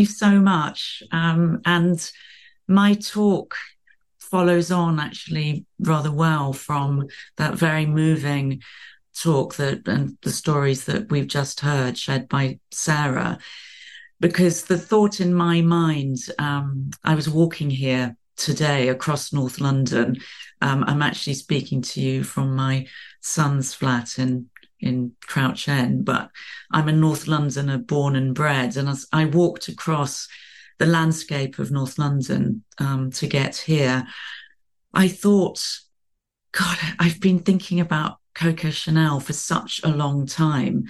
[0.00, 1.02] you so much.
[1.12, 2.10] Um, and
[2.66, 3.54] my talk
[4.18, 7.06] follows on actually rather well from
[7.36, 8.62] that very moving
[9.18, 13.38] talk that and the stories that we've just heard shared by Sarah.
[14.20, 20.16] Because the thought in my mind, um, I was walking here today across North London.
[20.60, 22.86] Um, I'm actually speaking to you from my
[23.20, 24.48] son's flat in
[24.80, 26.30] in Crouch End, but
[26.72, 28.76] I'm a North Londoner born and bred.
[28.76, 30.28] And as I walked across
[30.78, 34.06] the landscape of North London um, to get here,
[34.92, 35.62] I thought,
[36.52, 40.84] God, I've been thinking about Coco Chanel for such a long time.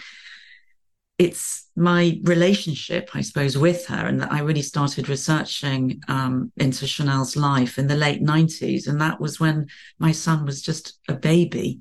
[1.19, 6.87] It's my relationship, I suppose, with her, and that I really started researching um, into
[6.87, 8.87] Chanel's life in the late 90s.
[8.87, 9.67] And that was when
[9.99, 11.81] my son was just a baby.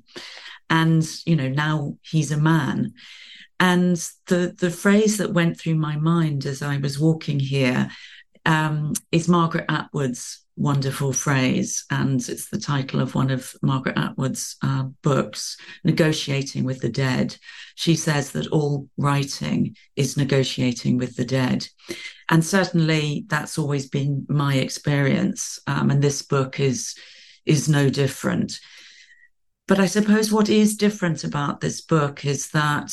[0.70, 2.94] And, you know, now he's a man.
[3.58, 7.90] And the, the phrase that went through my mind as I was walking here
[8.46, 14.56] um, is Margaret Atwood's wonderful phrase, and it's the title of one of Margaret Atwood's
[14.62, 17.34] uh, books, Negotiating with the Dead.
[17.76, 21.66] She says that all writing is negotiating with the dead.
[22.28, 25.58] And certainly that's always been my experience.
[25.66, 26.94] Um, and this book is,
[27.46, 28.60] is no different.
[29.70, 32.92] But I suppose what is different about this book is that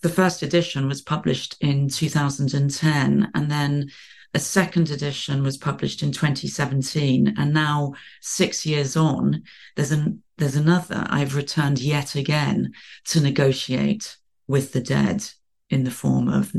[0.00, 3.90] the first edition was published in 2010 and then
[4.32, 9.42] a second edition was published in 2017 and now 6 years on
[9.76, 12.72] there's an there's another I've returned yet again
[13.08, 14.16] to negotiate
[14.46, 15.22] with the dead
[15.68, 16.50] in the form of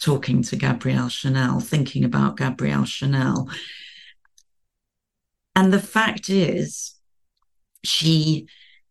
[0.00, 3.48] talking to Gabrielle Chanel thinking about Gabrielle Chanel.
[5.54, 6.96] And the fact is
[7.84, 8.46] she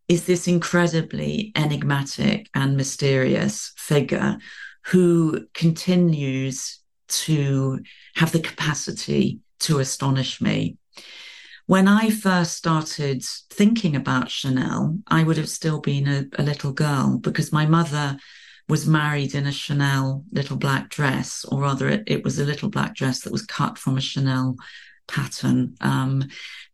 [0.07, 4.37] is this incredibly enigmatic and mysterious figure
[4.87, 7.79] who continues to
[8.15, 10.77] have the capacity to astonish me.
[11.67, 16.73] When I first started thinking about Chanel, I would have still been a, a little
[16.73, 18.17] girl because my mother
[18.67, 22.69] was married in a Chanel little black dress, or rather, it, it was a little
[22.69, 24.55] black dress that was cut from a Chanel
[25.07, 25.75] pattern.
[25.81, 26.25] Um,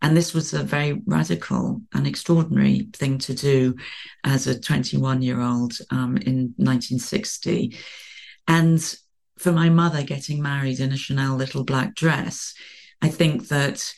[0.01, 3.75] and this was a very radical and extraordinary thing to do
[4.23, 7.75] as a 21 year old um, in 1960.
[8.47, 8.97] And
[9.37, 12.53] for my mother getting married in a Chanel little black dress,
[13.01, 13.91] I think that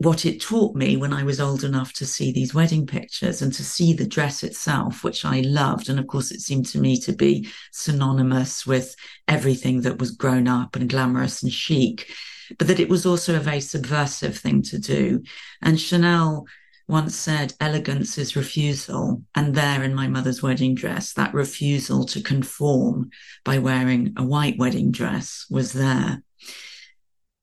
[0.00, 3.52] what it taught me when I was old enough to see these wedding pictures and
[3.52, 5.88] to see the dress itself, which I loved.
[5.88, 8.96] And of course, it seemed to me to be synonymous with
[9.28, 12.10] everything that was grown up and glamorous and chic
[12.58, 15.22] but that it was also a very subversive thing to do.
[15.62, 16.46] And Chanel
[16.88, 19.22] once said, elegance is refusal.
[19.34, 23.10] And there in my mother's wedding dress, that refusal to conform
[23.44, 26.22] by wearing a white wedding dress was there.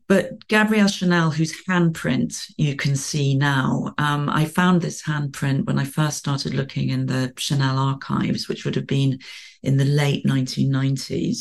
[0.07, 5.77] But Gabrielle Chanel, whose handprint you can see now, um, I found this handprint when
[5.77, 9.19] I first started looking in the Chanel archives, which would have been
[9.63, 11.39] in the late 1990s.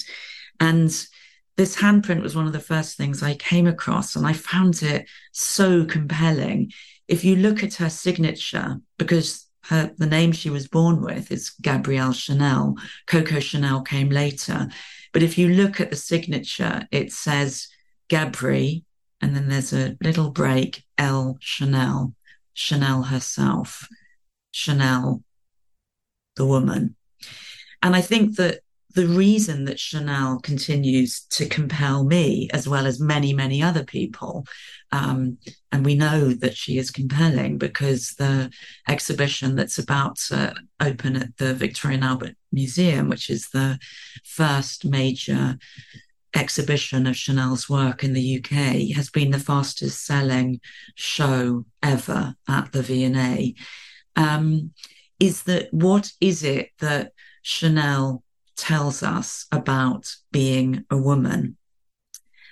[0.58, 0.88] And
[1.56, 5.08] this handprint was one of the first things I came across, and I found it
[5.32, 6.72] so compelling.
[7.06, 11.50] If you look at her signature, because her, the name she was born with is
[11.62, 12.74] Gabrielle Chanel,
[13.06, 14.68] Coco Chanel came later.
[15.12, 17.68] But if you look at the signature, it says
[18.08, 18.84] Gabri,
[19.20, 22.14] and then there's a little break, L Chanel,
[22.54, 23.88] Chanel herself,
[24.50, 25.22] Chanel,
[26.36, 26.96] the woman.
[27.82, 28.60] And I think that
[28.94, 34.46] the reason that Chanel continues to compel me, as well as many, many other people,
[34.90, 35.36] um,
[35.70, 38.50] and we know that she is compelling because the
[38.88, 43.78] exhibition that's about to open at the Victoria and Albert Museum, which is the
[44.24, 45.58] first major
[46.36, 50.60] exhibition of Chanel's work in the UK, has been the fastest selling
[50.94, 53.54] show ever at the V&A.
[54.14, 54.72] Um,
[55.18, 57.12] is that what is it that
[57.42, 58.22] Chanel
[58.56, 61.56] tells us about being a woman?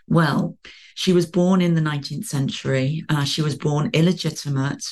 [0.07, 0.57] Well,
[0.95, 3.05] she was born in the 19th century.
[3.09, 4.85] Uh, she was born illegitimate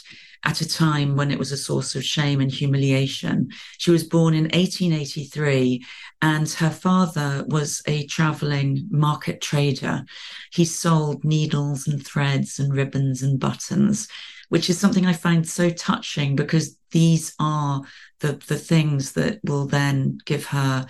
[0.45, 3.49] at a time when it was a source of shame and humiliation.
[3.79, 5.85] She was born in 1883
[6.21, 10.05] and her father was a traveling market trader.
[10.53, 14.09] He sold needles and threads and ribbons and buttons,
[14.49, 17.83] which is something I find so touching because these are
[18.21, 20.87] the the things that will then give her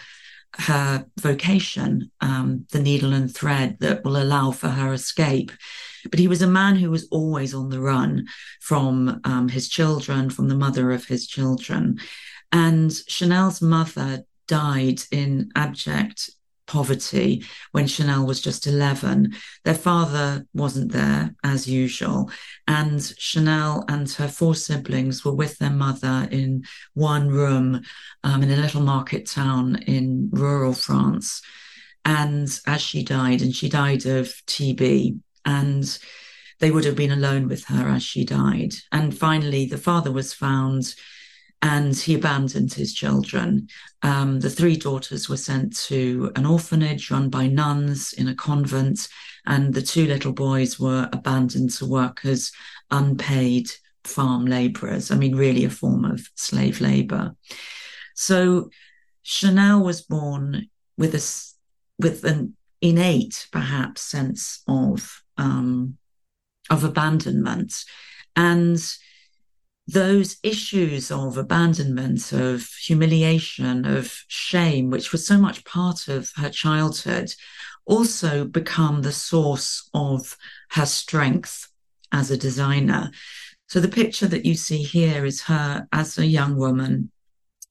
[0.57, 5.51] her vocation, um, the needle and thread that will allow for her escape.
[6.11, 8.27] But he was a man who was always on the run
[8.61, 11.99] from um, his children, from the mother of his children.
[12.51, 16.31] And Chanel's mother died in abject
[16.73, 19.35] poverty when Chanel was just 11.
[19.65, 22.31] Their father wasn't there as usual.
[22.67, 26.65] And Chanel and her four siblings were with their mother in
[26.95, 27.83] one room
[28.25, 31.43] um, in a little market town in rural France.
[32.07, 35.99] And as she died, and she died of TB, and
[36.59, 38.73] they would have been alone with her as she died.
[38.91, 40.95] And finally, the father was found
[41.63, 43.69] and he abandoned his children.
[44.03, 49.09] Um, the three daughters were sent to an orphanage run by nuns in a convent,
[49.47, 52.51] and the two little boys were abandoned to work as
[52.91, 53.71] unpaid
[54.05, 55.11] farm laborers.
[55.13, 57.37] I mean, really a form of slave labor.
[58.15, 58.71] So
[59.23, 60.69] Chanel was born
[60.99, 65.97] with a with an innate, perhaps, sense of um,
[66.71, 67.85] of abandonment.
[68.35, 68.83] And
[69.89, 76.51] those issues of abandonment, of humiliation, of shame, which was so much part of her
[76.51, 77.33] childhood,
[77.85, 80.37] also become the source of
[80.71, 81.69] her strength
[82.13, 83.11] as a designer.
[83.69, 87.11] So the picture that you see here is her as a young woman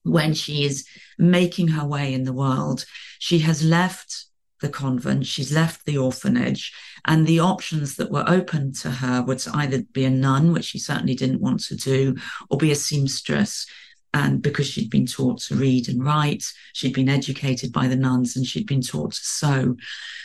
[0.02, 0.86] when she is
[1.18, 2.84] making her way in the world.
[3.18, 4.26] She has left
[4.62, 6.72] the convent, she's left the orphanage,
[7.04, 10.78] and the options that were open to her would either be a nun, which she
[10.78, 12.16] certainly didn't want to do,
[12.48, 13.66] or be a seamstress.
[14.14, 16.44] And because she'd been taught to read and write,
[16.74, 19.76] she'd been educated by the nuns and she'd been taught to sew.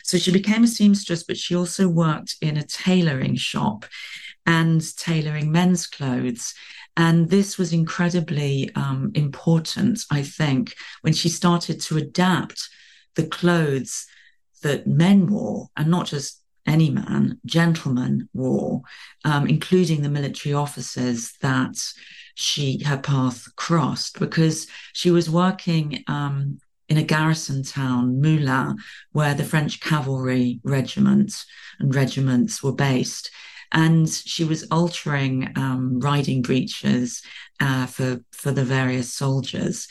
[0.03, 3.85] So she became a seamstress, but she also worked in a tailoring shop
[4.45, 6.53] and tailoring men's clothes.
[6.97, 12.69] And this was incredibly um, important, I think, when she started to adapt
[13.15, 14.05] the clothes
[14.63, 18.81] that men wore, and not just any man, gentlemen wore,
[19.23, 21.77] um, including the military officers that
[22.35, 26.59] she her path crossed, because she was working um,
[26.89, 28.81] in a garrison town, Moulins,
[29.11, 31.43] where the French cavalry regiment
[31.79, 33.31] and regiments were based.
[33.71, 37.21] And she was altering um, riding breeches
[37.59, 39.87] uh, for for the various soldiers.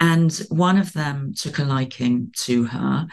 [0.00, 3.06] And one of them took a liking to her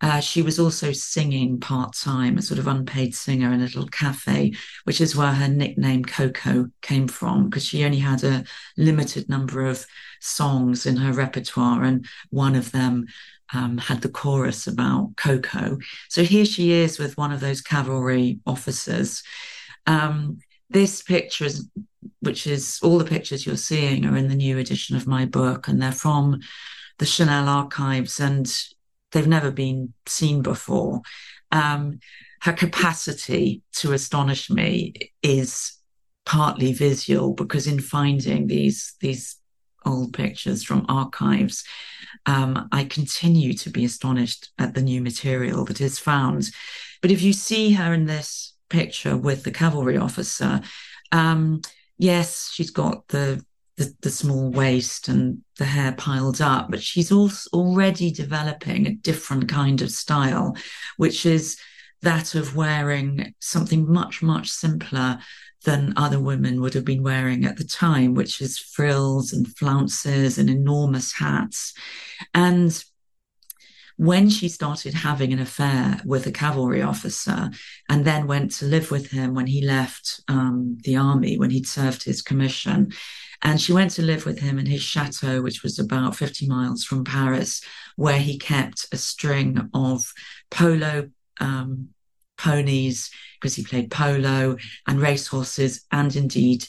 [0.00, 3.88] uh, she was also singing part time, a sort of unpaid singer in a little
[3.88, 4.52] cafe,
[4.84, 8.44] which is where her nickname Coco came from, because she only had a
[8.76, 9.84] limited number of
[10.20, 13.06] songs in her repertoire, and one of them
[13.52, 15.78] um, had the chorus about Coco.
[16.08, 19.24] So here she is with one of those cavalry officers.
[19.86, 20.38] Um,
[20.70, 21.68] this picture is,
[22.20, 25.68] which is all the pictures you're seeing are in the new edition of my book,
[25.68, 26.40] and they're from
[26.98, 28.20] the Chanel archives.
[28.20, 28.50] And
[29.12, 31.02] they've never been seen before.
[31.52, 32.00] Um,
[32.42, 35.76] her capacity to astonish me is
[36.24, 39.36] partly visual because in finding these these
[39.86, 41.64] old pictures from archives,
[42.26, 46.50] um, I continue to be astonished at the new material that is found.
[47.00, 50.60] But if you see her in this picture with the cavalry officer,
[51.12, 51.62] um,
[51.98, 53.44] yes, she's got the
[53.78, 58.94] the, the small waist and the hair piled up, but she's also already developing a
[58.94, 60.56] different kind of style,
[60.96, 61.56] which is
[62.02, 65.20] that of wearing something much, much simpler
[65.64, 70.38] than other women would have been wearing at the time, which is frills and flounces
[70.38, 71.72] and enormous hats.
[72.34, 72.84] And
[73.98, 77.50] when she started having an affair with a cavalry officer
[77.88, 81.66] and then went to live with him when he left um, the army, when he'd
[81.66, 82.92] served his commission,
[83.42, 86.84] and she went to live with him in his chateau, which was about 50 miles
[86.84, 87.60] from Paris,
[87.96, 90.12] where he kept a string of
[90.48, 91.88] polo um,
[92.36, 96.66] ponies, because he played polo, and racehorses, and indeed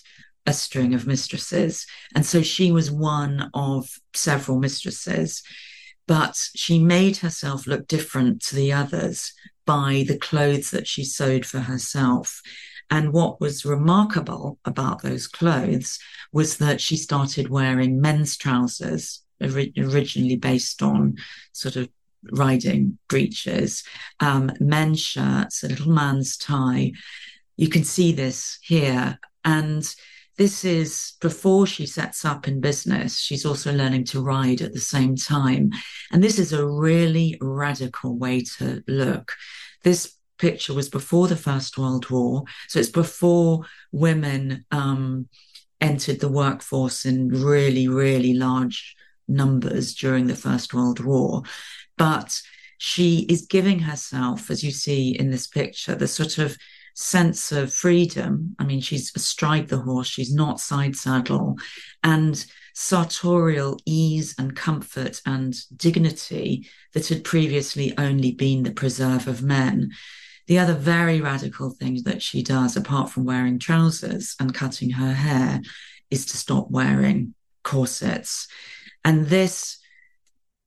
[0.48, 1.86] a string of mistresses.
[2.16, 5.44] And so she was one of several mistresses,
[6.10, 9.32] but she made herself look different to the others
[9.68, 12.42] by the clothes that she sewed for herself.
[12.90, 16.00] And what was remarkable about those clothes
[16.34, 21.16] was that she started wearing men's trousers, originally based on
[21.52, 21.90] sort of
[22.32, 23.84] riding breeches,
[24.20, 26.92] um, men's shirts, a little man's tie.
[27.56, 29.20] You can see this here.
[29.46, 29.88] And
[30.40, 33.20] this is before she sets up in business.
[33.20, 35.72] She's also learning to ride at the same time.
[36.14, 39.34] And this is a really radical way to look.
[39.84, 42.46] This picture was before the First World War.
[42.70, 45.28] So it's before women um,
[45.82, 48.96] entered the workforce in really, really large
[49.28, 51.44] numbers during the First World War.
[51.98, 52.42] But
[52.78, 56.58] she is giving herself, as you see in this picture, the sort of
[57.00, 58.56] sense of freedom.
[58.60, 61.56] I mean, she's astride the horse, she's not side saddle.
[62.04, 69.42] And sartorial ease and comfort and dignity that had previously only been the preserve of
[69.42, 69.92] men.
[70.48, 75.14] The other very radical thing that she does, apart from wearing trousers and cutting her
[75.14, 75.62] hair,
[76.12, 78.48] is to stop wearing corsets.
[79.06, 79.78] And this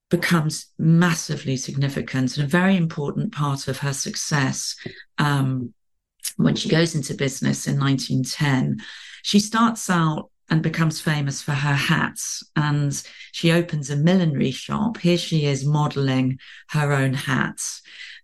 [0.09, 4.77] becomes massively significant and a very important part of her success
[5.19, 5.75] um,
[6.37, 8.79] when she goes into business in 1910.
[9.23, 12.43] She starts out and becomes famous for her hats.
[12.57, 13.03] And
[13.33, 14.99] she opens a millinery shop.
[14.99, 16.39] Here she is modeling
[16.71, 17.81] her own hats.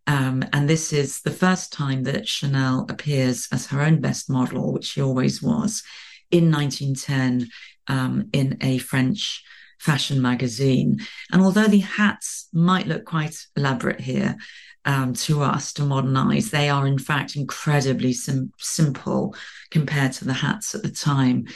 [0.06, 4.72] Um, and this is the first time that Chanel appears as her own best model,
[4.72, 5.82] which she always was,
[6.30, 7.48] in 1910
[7.88, 9.42] um, in a French
[9.78, 10.98] fashion magazine.
[11.32, 14.36] And although the hats might look quite elaborate here
[14.84, 19.34] um, to us, to modern eyes, they are in fact incredibly sim- simple
[19.70, 21.46] compared to the hats at the time.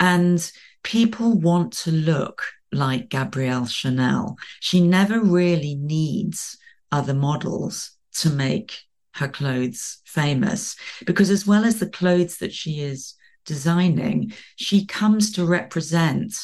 [0.00, 0.50] And
[0.82, 2.42] people want to look
[2.72, 4.36] like Gabrielle Chanel.
[4.60, 6.58] She never really needs
[6.90, 8.80] other models to make
[9.14, 13.14] her clothes famous because, as well as the clothes that she is
[13.46, 16.34] designing, she comes to represent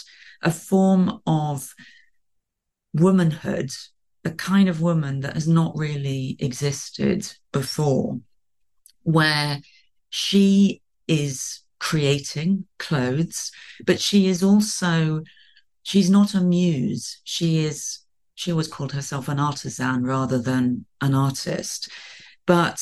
[0.43, 1.75] a form of
[2.95, 3.71] womanhood,
[4.25, 8.21] a kind of woman that has not really existed before,
[9.03, 9.61] where
[10.09, 13.51] she is creating clothes,
[13.87, 15.23] but she is also,
[15.83, 17.21] she's not a muse.
[17.25, 18.01] She is,
[18.35, 21.91] she always called herself an artisan rather than an artist.
[22.47, 22.81] But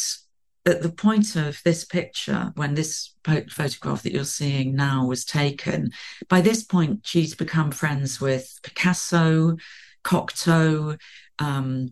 [0.69, 5.91] at the point of this picture, when this photograph that you're seeing now was taken,
[6.29, 9.57] by this point, she's become friends with Picasso,
[10.05, 10.99] Cocteau,
[11.39, 11.91] um,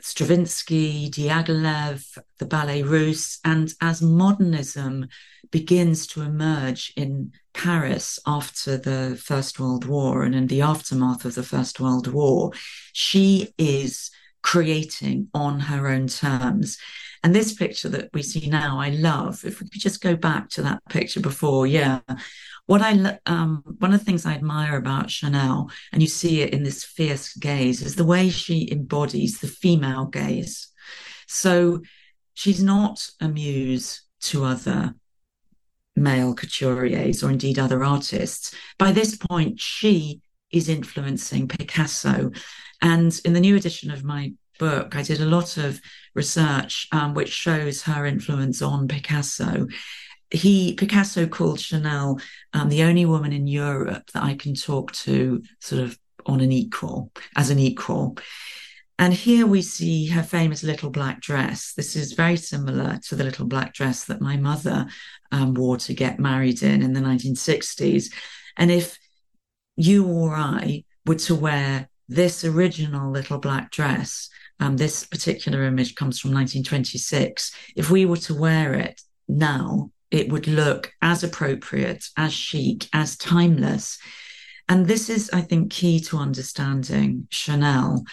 [0.00, 5.08] Stravinsky, Diaghilev, the Ballets Russes, and as modernism
[5.50, 11.34] begins to emerge in Paris after the First World War and in the aftermath of
[11.34, 12.52] the First World War,
[12.92, 14.10] she is
[14.42, 16.78] creating on her own terms.
[17.22, 19.44] And this picture that we see now, I love.
[19.44, 22.00] If we could just go back to that picture before, yeah.
[22.66, 26.52] What I um, one of the things I admire about Chanel, and you see it
[26.52, 30.68] in this fierce gaze, is the way she embodies the female gaze.
[31.26, 31.82] So
[32.34, 34.94] she's not a muse to other
[35.96, 38.54] male couturiers or indeed other artists.
[38.78, 40.20] By this point, she
[40.50, 42.30] is influencing Picasso.
[42.80, 45.80] And in the new edition of my book, I did a lot of
[46.14, 49.66] research um, which shows her influence on Picasso.
[50.30, 52.20] He Picasso called Chanel
[52.52, 56.52] um, the only woman in Europe that I can talk to sort of on an
[56.52, 58.18] equal, as an equal.
[58.98, 61.72] And here we see her famous little black dress.
[61.76, 64.86] This is very similar to the little black dress that my mother
[65.30, 68.12] um, wore to get married in in the 1960s.
[68.56, 68.98] And if
[69.76, 75.94] you or I were to wear this original little black dress, um, this particular image
[75.94, 77.54] comes from 1926.
[77.76, 83.16] If we were to wear it now, it would look as appropriate, as chic, as
[83.16, 83.98] timeless.
[84.68, 88.04] And this is, I think, key to understanding Chanel.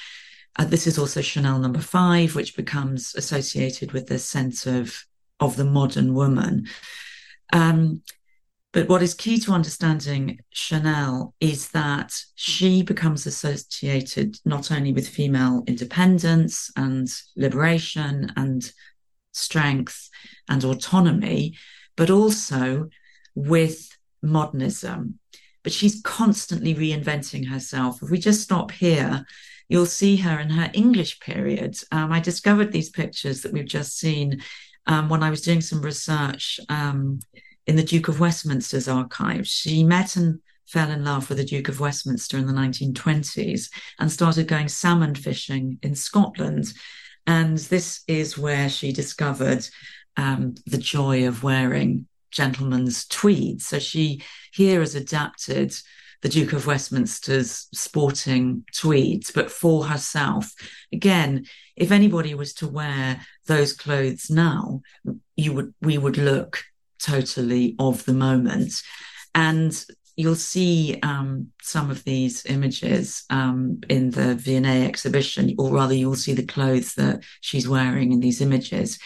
[0.58, 5.06] Uh, this is also Chanel number five, which becomes associated with this sense of
[5.42, 6.66] of the modern woman.
[7.52, 8.02] Um,
[8.76, 15.08] but what is key to understanding Chanel is that she becomes associated not only with
[15.08, 18.70] female independence and liberation and
[19.32, 20.10] strength
[20.50, 21.56] and autonomy,
[21.96, 22.90] but also
[23.34, 25.20] with modernism.
[25.64, 28.04] But she's constantly reinventing herself.
[28.04, 29.26] If we just stop here,
[29.70, 31.78] you'll see her in her English period.
[31.94, 34.42] Um, I discovered these pictures that we've just seen
[34.86, 37.22] um, when I was doing some research um,
[37.68, 39.50] in the Duke of Westminster's archives.
[39.50, 43.70] She met and fell in love with the Duke of Westminster in the 1920s
[44.00, 46.74] and started going salmon fishing in Scotland.
[47.28, 49.68] And this is where she discovered
[50.18, 53.66] um, the joy of wearing gentlemen's tweeds.
[53.66, 55.74] So she here has adapted
[56.22, 60.54] the Duke of Westminster's sporting tweeds, but for herself.
[60.92, 61.46] Again,
[61.76, 64.82] if anybody was to wear those clothes now,
[65.36, 66.64] you would we would look
[67.06, 68.82] totally of the moment.
[69.34, 69.86] And
[70.16, 76.16] you'll see um, some of these images um, in the V&A exhibition, or rather, you'll
[76.16, 78.98] see the clothes that she's wearing in these images.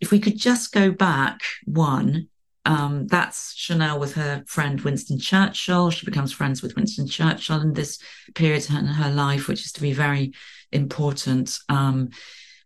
[0.00, 2.28] If we could just go back one,
[2.66, 5.90] um, that's Chanel with her friend Winston Churchill.
[5.90, 7.98] She becomes friends with Winston Churchill in this
[8.34, 10.32] period in her life, which is to be very
[10.70, 11.58] important.
[11.68, 12.10] Um,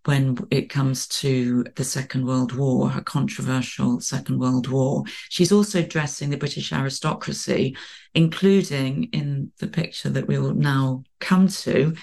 [0.05, 5.05] when it comes to the Second World War, her controversial Second World War.
[5.31, 7.77] She's also dressing the British aristocracy,
[8.15, 11.95] including in the picture that we will now come to,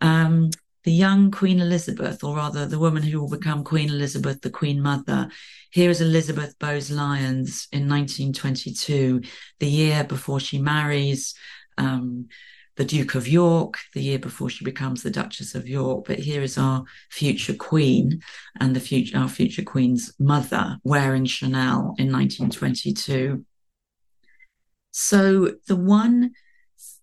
[0.00, 0.50] um,
[0.84, 4.80] the young Queen Elizabeth, or rather the woman who will become Queen Elizabeth, the Queen
[4.80, 5.28] Mother.
[5.70, 9.20] Here is Elizabeth Bowes-Lyons in 1922,
[9.58, 11.34] the year before she marries
[11.76, 12.28] um,
[12.76, 16.04] the Duke of York, the year before she becomes the Duchess of York.
[16.06, 18.20] But here is our future Queen
[18.60, 23.44] and the future our future Queen's mother wearing Chanel in 1922.
[24.92, 26.32] So the one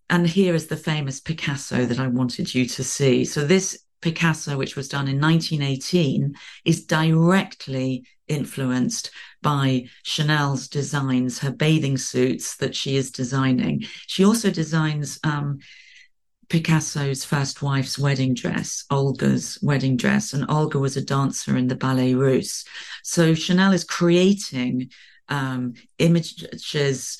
[0.10, 3.26] and here is the famous Picasso that I wanted you to see.
[3.26, 9.12] So this Picasso, which was done in 1918, is directly influenced
[9.42, 13.84] by Chanel's designs, her bathing suits that she is designing.
[14.08, 15.60] She also designs um,
[16.50, 21.76] Picasso's first wife's wedding dress, Olga's wedding dress, and Olga was a dancer in the
[21.76, 22.66] Ballets Russes.
[23.04, 24.90] So Chanel is creating
[25.30, 27.18] um, images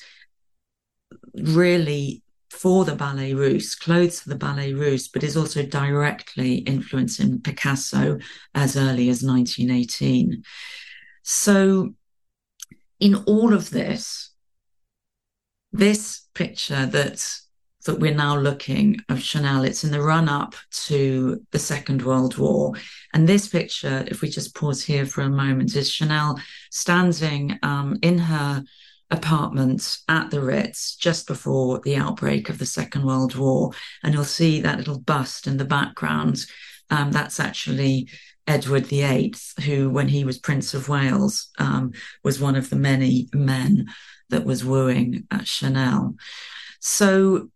[1.34, 7.40] really for the Ballets Russes, clothes for the Ballets Russes, but is also directly influencing
[7.40, 8.18] Picasso
[8.54, 10.42] as early as 1918.
[11.24, 11.94] So,
[13.00, 14.30] in all of this,
[15.72, 17.26] this picture that
[17.86, 20.54] that we're now looking of Chanel, it's in the run up
[20.86, 22.72] to the Second World War.
[23.12, 26.40] And this picture, if we just pause here for a moment, is Chanel
[26.70, 28.64] standing um, in her
[29.10, 33.72] apartment at the Ritz just before the outbreak of the Second World War.
[34.02, 36.38] And you'll see that little bust in the background.
[36.90, 38.08] Um, that's actually
[38.46, 39.34] Edward VIII,
[39.64, 43.88] who, when he was Prince of Wales, um, was one of the many men
[44.30, 46.14] that was wooing uh, Chanel.
[46.80, 47.50] So,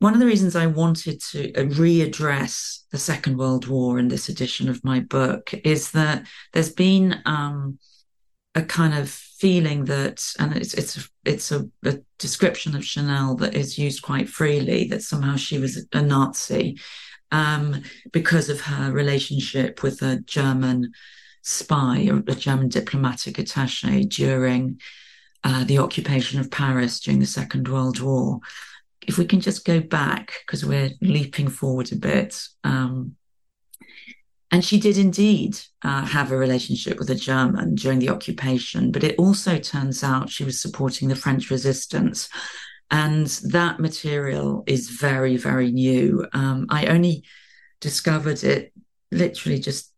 [0.00, 4.28] one of the reasons I wanted to uh, readdress the Second World War in this
[4.28, 7.78] edition of my book is that there's been um,
[8.54, 13.54] a kind of feeling that, and it's it's it's a, a, description of Chanel that
[13.54, 16.76] is used quite freely that somehow she was a Nazi
[17.30, 20.92] um, because of her relationship with a German
[21.42, 24.78] spy a German diplomatic attaché during
[25.44, 28.40] uh, the occupation of Paris during the Second World War.
[29.06, 32.38] If we can just go back because we're leaping forward a bit.
[32.64, 33.16] Um,
[34.50, 39.04] and she did indeed uh, have a relationship with a German during the occupation, but
[39.04, 42.28] it also turns out she was supporting the French resistance.
[42.90, 46.26] And that material is very, very new.
[46.32, 47.24] Um, I only
[47.80, 48.72] discovered it
[49.10, 49.92] literally just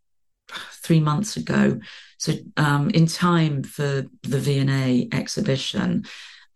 [0.82, 1.80] three months ago.
[2.18, 6.04] So, um, in time for the V&A exhibition,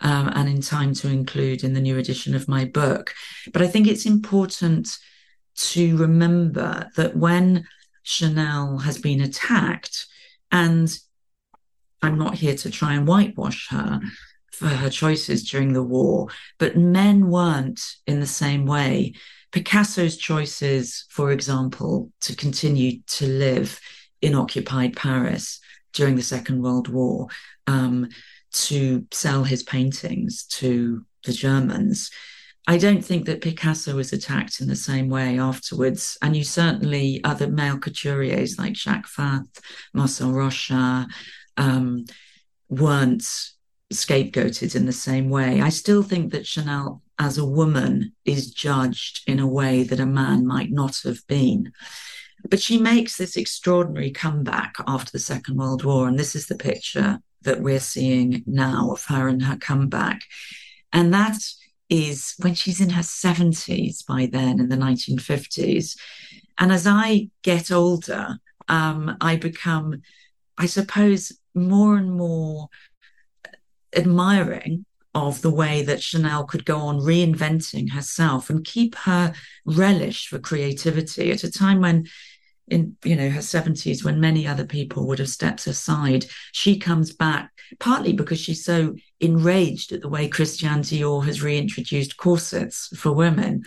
[0.01, 3.15] um, and in time to include in the new edition of my book.
[3.53, 4.99] But I think it's important
[5.57, 7.65] to remember that when
[8.05, 10.07] Chanel has been attacked.
[10.53, 10.97] And
[12.03, 14.01] I'm not here to try and whitewash her
[14.55, 19.15] for her choices during the war, but men weren't in the same way.
[19.53, 23.81] Picasso's choices, for example, to continue to live
[24.21, 25.61] in occupied Paris
[25.93, 27.29] during the Second World War,
[27.67, 28.09] um,
[28.53, 32.11] to sell his paintings to the Germans,
[32.67, 36.17] I don't think that Picasso was attacked in the same way afterwards.
[36.23, 39.61] And you certainly, other male couturiers like Jacques Fath,
[39.93, 41.07] Marcel Rochas,
[41.57, 42.05] um,
[42.69, 43.27] weren't
[43.95, 45.61] scapegoated in the same way.
[45.61, 50.07] I still think that Chanel, as a woman, is judged in a way that a
[50.07, 51.73] man might not have been.
[52.49, 56.09] But she makes this extraordinary comeback after the Second World War.
[56.09, 60.23] And this is the picture that we're seeing now of her and her comeback.
[60.93, 61.59] And that's
[62.39, 65.97] when she's in her 70s by then in the 1950s.
[66.59, 70.03] And as I get older, um, I become,
[70.59, 72.69] I suppose, more and more
[73.97, 79.33] admiring of the way that Chanel could go on reinventing herself and keep her
[79.65, 82.07] relish for creativity at a time when
[82.69, 86.27] in you know her 70s when many other people would have stepped aside.
[86.53, 92.17] She comes back partly because she's so enraged at the way Christian Dior has reintroduced
[92.17, 93.65] corsets for women.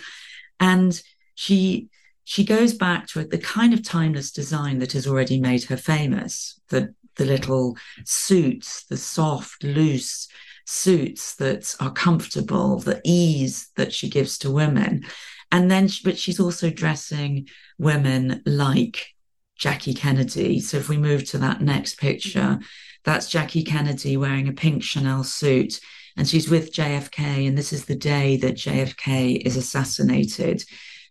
[0.59, 0.99] And
[1.35, 1.89] she
[2.23, 6.59] she goes back to the kind of timeless design that has already made her famous
[6.69, 10.27] the the little suits the soft loose
[10.65, 15.03] suits that are comfortable the ease that she gives to women
[15.51, 19.13] and then, but she's also dressing women like
[19.57, 20.59] Jackie Kennedy.
[20.59, 22.59] So if we move to that next picture,
[23.03, 25.79] that's Jackie Kennedy wearing a pink Chanel suit.
[26.17, 27.47] And she's with JFK.
[27.47, 30.63] And this is the day that JFK is assassinated.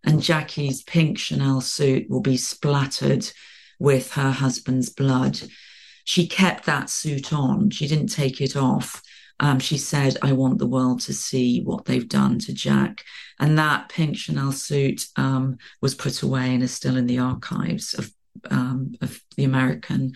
[0.05, 3.29] and Jackie's pink Chanel suit will be splattered
[3.81, 5.40] with her husband's blood.
[6.07, 9.03] She kept that suit on, she didn't take it off.
[9.40, 13.05] Um, she said, I want the world to see what they've done to Jack.
[13.38, 17.92] And that pink Chanel suit um, was put away and is still in the archives
[17.92, 18.11] of,
[18.51, 20.12] um, of the American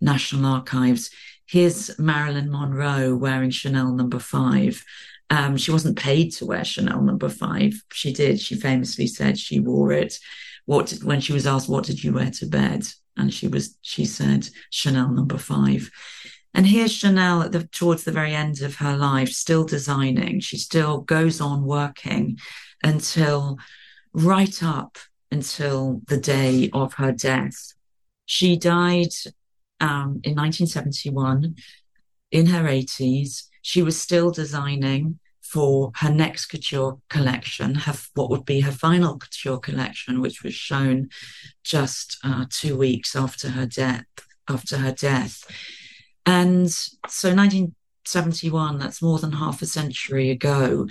[0.00, 1.10] National Archives.
[1.44, 4.82] Here's Marilyn Monroe wearing Chanel number five.
[5.28, 7.84] Um, she wasn't paid to wear Chanel number five.
[7.92, 8.40] She did.
[8.40, 10.18] She famously said she wore it.
[10.64, 13.76] What did, when she was asked, "What did you wear to bed?" And she was
[13.82, 15.90] she said Chanel number five.
[16.54, 20.40] And here's Chanel at the towards the very end of her life, still designing.
[20.40, 22.38] She still goes on working
[22.82, 23.58] until
[24.12, 24.96] right up
[25.30, 27.74] until the day of her death.
[28.24, 29.12] She died
[29.80, 31.56] um, in 1971
[32.30, 33.44] in her 80s.
[33.62, 35.18] She was still designing
[35.50, 40.54] for her next couture collection, her, what would be her final couture collection, which was
[40.54, 41.08] shown
[41.64, 44.04] just uh, two weeks after her death.
[44.48, 45.44] After her death,
[46.24, 50.86] and so 1971, that's more than half a century ago,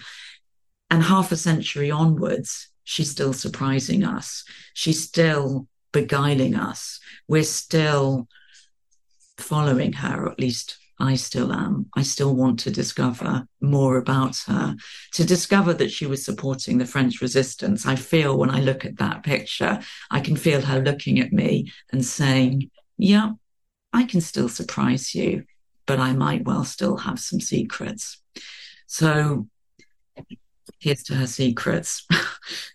[0.90, 4.44] and half a century onwards, she's still surprising us.
[4.74, 7.00] She's still beguiling us.
[7.28, 8.28] We're still
[9.38, 11.88] following her, or at least I still am.
[11.96, 14.76] I still want to discover more about her,
[15.14, 17.86] to discover that she was supporting the French resistance.
[17.86, 19.80] I feel when I look at that picture,
[20.10, 23.32] I can feel her looking at me and saying, Yeah,
[23.92, 25.44] I can still surprise you,
[25.86, 28.22] but I might well still have some secrets.
[28.88, 29.48] So
[30.80, 32.08] here's to her secrets.